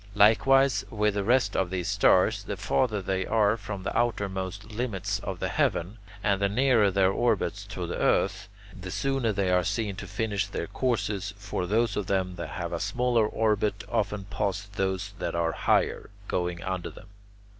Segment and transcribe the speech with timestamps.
[0.15, 5.19] Likewise with the rest of these stars: the farther they are from the outermost limits
[5.19, 9.63] of the heaven, and the nearer their orbits to the earth, the sooner they are
[9.63, 14.25] seen to finish their courses; for those of them that have a smaller orbit often
[14.25, 17.09] pass those that are higher, going under them.